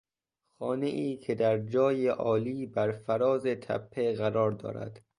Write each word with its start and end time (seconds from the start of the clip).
خانهای 0.59 1.17
که 1.17 1.35
در 1.35 1.57
جای 1.59 2.07
عالی 2.07 2.65
برفراز 2.65 3.45
تپه 3.45 4.13
قرار 4.15 4.51
دارد 4.51 5.01